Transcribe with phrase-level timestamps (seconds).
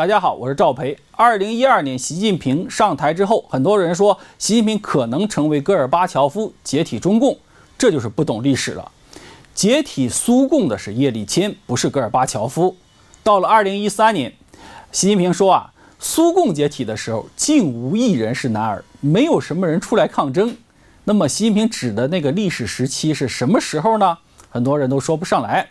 [0.00, 0.96] 大家好，我是赵培。
[1.12, 7.38] 二零一二年，习近平上台之后，很多人说习近平可能成为戈尔巴乔夫，解体中共，
[7.76, 8.92] 这就是不懂历史了。
[9.54, 12.74] 解体苏共的是叶利钦，不是戈尔巴乔夫。
[13.22, 14.32] 到了二零一三年，
[14.90, 20.56] 习近平说啊，苏共解体的时候，竟无一人是男儿，没有什么人出来抗争。
[21.04, 24.16] 那么，习近平指的那个历史时期是什么时候呢？
[24.48, 25.68] 很多人都说不上来。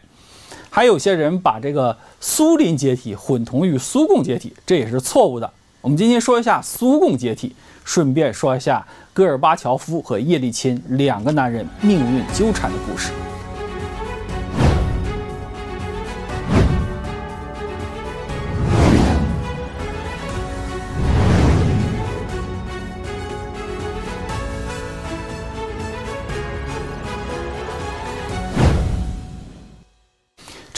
[0.70, 5.52] 还有些人把这个苏林解体混同于苏共解体，这也是错误的。
[5.82, 13.12] 我们今天说一下苏共解体，顺便说一下戈尔巴乔夫和叶利钦两个男人命运纠缠的故事。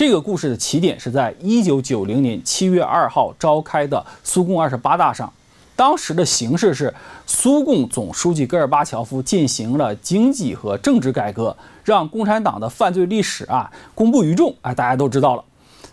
[0.01, 5.31] 这个故事的起点是在一九九零年七月二号召开的苏共二十八大上。
[5.75, 6.91] 当时的形势是，
[7.27, 15.43] 苏共总书记戈尔巴乔夫进行了经济和政治改革，让共产党的犯罪历史啊公布于众，哎，大家都知道了。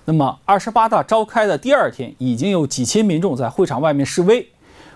[0.06, 4.48] 那么二十八大召开的第二天，已经有几千民众在会场外面示威。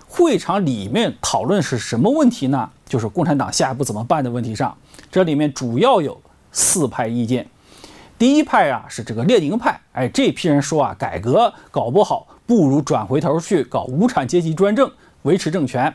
[0.07, 2.67] 会场里面讨论是什么问题呢？
[2.87, 4.75] 就是共产党下一步怎么办的问题上。
[5.11, 6.19] 这里面主要有
[6.51, 7.47] 四派意见。
[8.23, 14.89] 第一派啊是这个列宁派，哎，这批人说啊，改革搞不好，不如转回头去搞无产阶级专政，
[15.23, 15.93] 维持政权。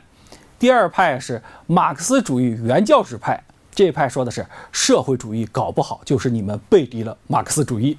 [0.59, 3.43] 第二派是马克思主义原教旨派，
[3.75, 7.97] 这派说的是社会主义搞不好，就是你们背离了马克思主义。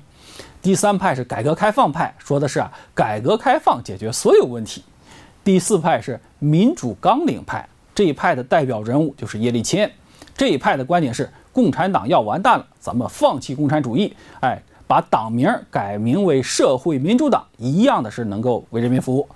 [0.61, 4.83] 第三派是改革开放派，说的是啊，改革开放解决所有问题。
[5.43, 9.91] 第四派是民主纲领派，这一派的代表人物就是叶利钦，
[10.40, 11.30] 这一派的观点是。
[11.52, 19.28] 共产党要完蛋了，咱们放弃共产主义，哎，把党名改名为社会民主党，一样的是能够为人民服务。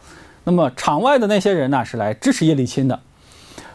[0.46, 2.98] 那么场外的那些人呢，是来支持叶利钦的。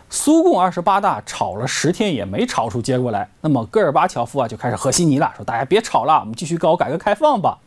[0.08, 7.58] 苏共二十八大吵了十天也没吵出结果来，那么戈尔巴乔夫啊就开始和稀泥了，说大家别吵了，我们继续搞改革开放吧。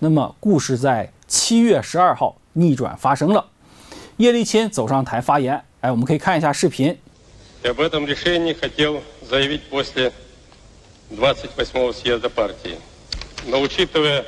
[0.00, 3.44] 那么故事在七月十二号逆转发生了，
[4.16, 6.98] 叶利钦走上台发言，哎，我们可以看一下视频。
[9.20, 10.12] Заявить после
[11.10, 12.78] 28-го съезда партии.
[13.44, 14.24] Но учитывая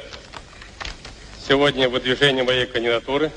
[1.49, 3.31] сегодня выдвижение моей кандидатуры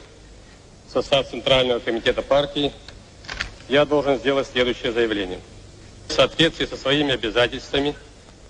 [0.90, 2.74] в состав Центрального комитета партии,
[3.70, 5.40] я должен сделать следующее заявление.
[6.10, 7.96] В соответствии со своими обязательствами,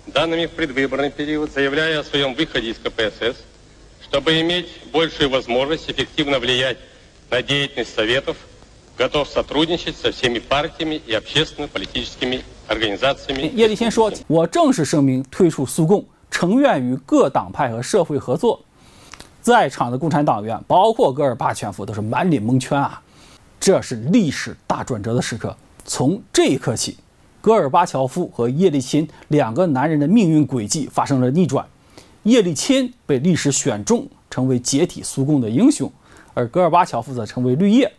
[0.08, 3.36] данными в предвыборный период, заявляя о своем выходе из КПСС,
[4.02, 6.78] чтобы иметь большую возможность эффективно влиять
[7.30, 8.36] на деятельность Советов–
[8.97, 13.51] готов сотрудничать со всеми партиями и общественно-политическими организациями。
[13.55, 18.61] 叶利钦说：“我正式声明退出苏共，成愿与各党派和社会合作。”
[19.41, 23.01] 在场的共产党员，包括戈尔巴乔夫，都是满脸蒙圈啊！
[23.59, 25.55] 这是历史大转折的时刻。
[25.83, 26.97] 从这一刻起，
[27.41, 31.65] 戈尔巴乔夫和叶利钦两个男人的命运轨迹发生了逆转。
[32.23, 35.91] 叶利钦被历史选中，成为解体苏共的英雄，
[36.35, 37.91] 而戈尔巴乔夫则成为绿叶。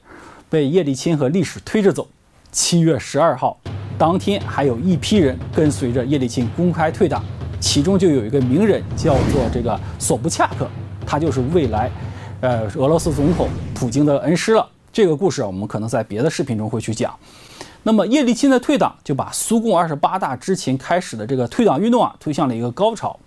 [0.49, 2.07] 被叶利钦和历史推着走。
[2.51, 3.59] 七月十二号，
[3.97, 7.23] 当天还有一批人跟随着叶利钦公开退党，
[7.59, 10.67] 其中就有一个名人叫做这个索布恰克，
[11.05, 11.91] 他就是未来，
[12.41, 14.67] 呃，俄罗斯总统普京的恩师了。
[14.91, 17.13] 这个故事啊我们可能在别的视频中会去讲。
[17.83, 23.19] 那么叶利钦的退党就把苏共二十八大之前开始的这个退党运动啊推向了一个高潮。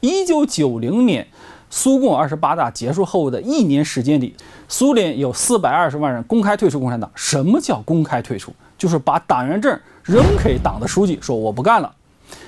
[0.00, 1.26] 一九九零年。
[1.70, 4.34] 苏共二十八大结束后的一年时间里，
[4.68, 7.10] 苏联有四百二十万人公开退出共产党。
[7.14, 8.52] 什么叫公开退出？
[8.76, 11.94] 就是把党员证扔给党的书记，说我不干了。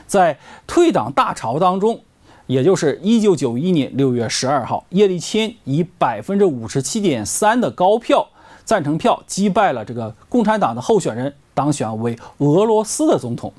[0.06, 2.00] 在退党大潮当中，
[2.47, 8.28] 也就是一九九一年六月十二号，叶利钦以百分之五十七点三的高票
[8.64, 13.52] 赞成票击败了这个共产党的候选人，当选为俄罗斯的总统。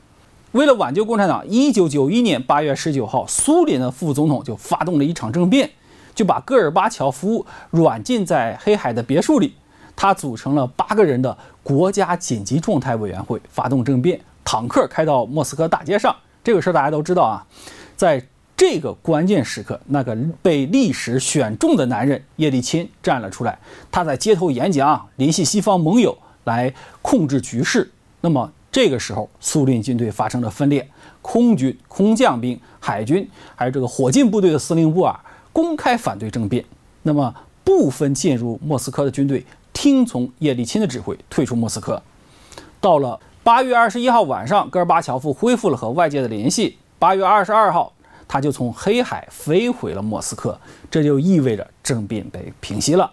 [0.51, 5.71] 为了挽救共产党，一九九一年八月十九号，苏联的副总统就发动了一场政变，
[6.13, 9.53] 就把戈尔巴乔夫软禁在黑海的别墅里。
[9.95, 16.13] 他组成了八个人的国家紧急状态委员会，发动政变，坦克开到莫斯科大街上。
[16.43, 17.45] 这个事儿大家都知道啊。
[17.95, 18.21] 在
[18.57, 23.57] 这个关键时刻，那个被历史选中的男人叶利钦站了出来，
[23.89, 27.89] 他在街头演讲，联系西方盟友来控制局势。
[28.19, 28.51] 那么。
[28.71, 30.89] 这个时候，苏联军队发生了分裂，
[31.21, 35.19] 空军、空降兵、海军，还有这个火箭部队的司令部啊，
[35.51, 36.63] 公开反对政变。
[37.03, 37.33] 那么，
[37.63, 42.01] 部分进入莫斯科的军队听从叶利钦的指挥，退出莫斯科。
[42.79, 46.77] 到了八月二十一号晚上，戈尔巴乔夫恢复了和外界的联系。
[46.97, 47.91] 八月二十二号，
[48.27, 50.57] 他就从黑海飞回了莫斯科，
[50.89, 53.11] 这就意味着政变被平息了。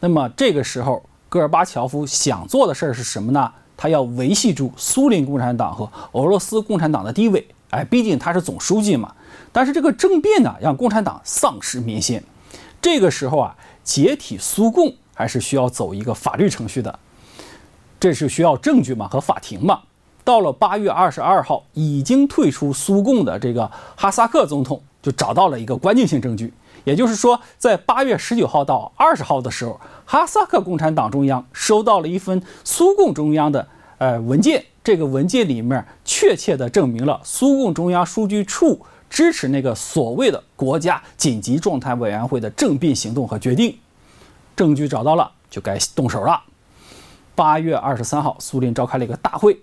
[0.00, 3.52] 那么这个时候，戈尔巴乔夫想做的事儿是什么呢？
[3.80, 7.48] 他要维系住苏联共产党和俄罗斯共产党的地位。
[7.70, 9.10] 哎，毕竟他是总书记嘛。
[9.52, 12.22] 但是这个政变呢，让共产党丧失民心。
[12.82, 16.98] 这个时候啊，解体苏共还是需要走一个法律程序的，
[17.98, 19.80] 这是需要证据嘛和法庭嘛。
[20.24, 26.52] 到了八月二十二号，已经退出苏共的这个哈萨克总统就找到了一个关键性证据，
[26.84, 33.66] 也就是说，在八月十九号到二十号的时候，哈萨克共产党中央收到了一份苏共中央的
[33.98, 43.76] 呃文件，这个文件里面确切的证明了苏共中央书记处支持那个所谓的国家紧急状态委员会的政变行动和决定。
[44.56, 46.42] 证据找到了，就该动手了。
[47.34, 49.58] 八月二十三号，苏联召开了一个大会。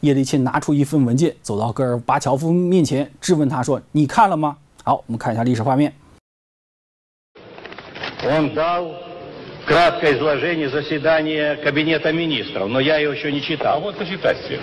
[0.00, 5.94] 叶利钦拿出一份文件，走到戈尔巴乔夫面前，质问他说：“你看了吗？”好，我们看一下历史画面。
[8.23, 8.93] Он дал
[9.65, 13.77] краткое изложение заседания Кабинета министров, но я его еще не читал.
[13.77, 14.59] А вот почитайте.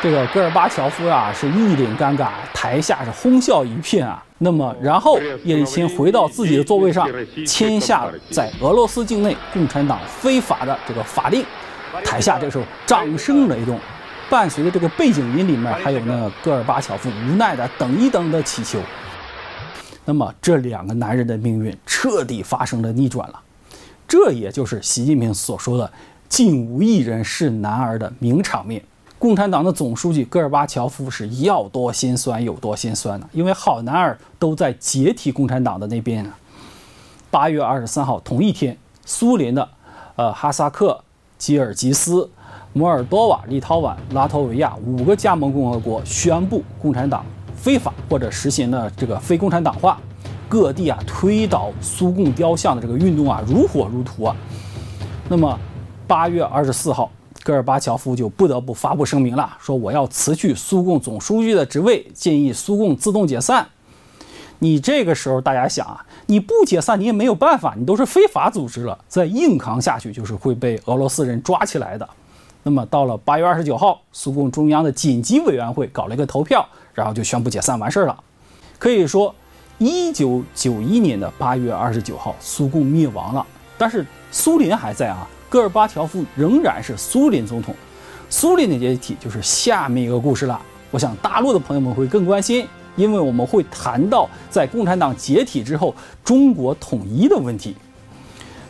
[0.00, 4.22] 这个戈尔巴乔夫啊，是一脸尴尬，台下是哄笑一片啊。
[4.38, 7.08] 那么，然后叶利钦回到自己的座位上，
[7.44, 11.44] 签下了在俄罗斯境内共产党非法的这个法令。
[12.04, 13.76] 台下这个时候掌声雷动，
[14.30, 18.78] 伴随着这个背景音里面还有那个戈尔巴乔夫无奈的等一等的祈求。
[20.05, 23.39] 那么，这两个男人的命运彻底发生了逆转了。
[24.07, 25.91] 这也就是习近平所说的
[26.27, 28.83] “竟无一人是男儿”的名场面。
[29.17, 33.29] 共产党的总书记戈尔巴乔夫是要多心酸有多心酸呢？
[33.31, 36.37] 因为好男儿都在解体共产党的那边啊。
[37.31, 39.69] 八月二十三号同一天，苏联的
[40.17, 41.01] 呃哈萨克、
[41.37, 42.29] 吉尔吉斯、
[42.73, 49.99] 摩尔多瓦、立陶宛、拉脱维亚五个加盟共和国宣布共产党非法或者实行了这个非共产党化，
[50.47, 54.35] 各地啊推倒苏共雕像的这个运动啊如火如荼啊。
[55.29, 55.59] 那么
[56.07, 57.11] 八月二十四号。
[57.45, 63.67] 戈尔巴乔夫就不得不发布声明了，说我要辞去苏共总书记的职位，建议苏共自动解散。
[64.59, 72.09] 你这个时候大家想啊，你不解散你也没有办法，你都是非法组织了，再硬扛下去就是会被俄罗斯人抓起来的。
[72.63, 78.23] 那么到了八月二十九号，苏共中央的紧急委员会搞了一个投票，然后就宣布解散完事儿了。
[78.79, 79.35] 可以说，
[79.77, 83.45] 一九九一年的八月二十九号，苏共灭亡了，
[83.77, 85.27] 但是苏联还在啊。
[85.49, 87.75] 戈尔巴乔夫仍然是苏联总统，
[88.27, 90.59] 苏联的解体就是下面一个故事了。
[90.89, 95.93] 我想大陆的朋友们会更关心，因为我们会谈到在共产党解体之后
[96.23, 97.75] 中国统一的问题。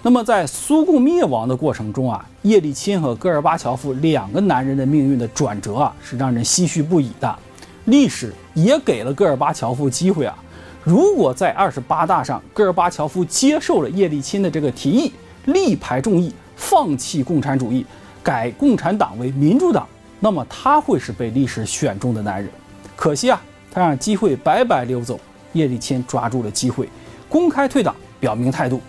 [0.05, 7.39] 那么在苏共灭亡的过程中啊，叶利钦和戈尔巴乔夫两个男人的命运的转折啊，是让人唏嘘不已的。
[7.85, 10.37] 历史也给了戈尔巴乔夫机会啊，
[10.83, 15.13] 如果在二十八大上戈尔巴乔夫接受了叶利钦的这个提议，
[15.45, 16.33] 力排众议。
[16.55, 17.85] 放弃共产主义，
[18.21, 19.87] 改共产党为民主党，
[20.19, 22.49] 那么他会是被历史选中的男人。
[22.95, 23.41] 可惜啊，
[23.71, 25.19] 他让机会白白溜走。
[25.53, 26.87] 叶利钦抓住了机会，
[27.27, 28.81] 公开退党，表明态度。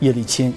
[0.00, 0.52] 叶利钦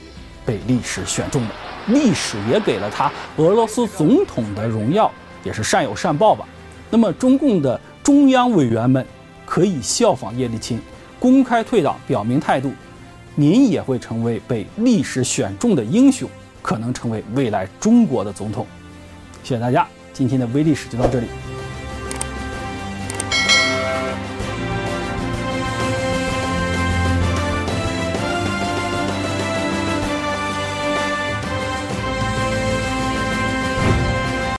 [0.46, 1.50] 被历史选中了，
[1.88, 5.12] 历史也给了他俄罗斯总统的荣耀，
[5.44, 6.46] 也是善有善报吧。
[6.90, 9.06] 那么中共的中央委员们
[9.46, 10.80] 可以效仿叶利钦，
[11.20, 12.72] 公开退党，表明态度。
[13.36, 16.30] 您也会成为被历史选中的英雄，
[16.62, 18.68] 可能成为未来中国的总统。
[19.44, 21.28] 谢谢大家，今天的微历史就到这里。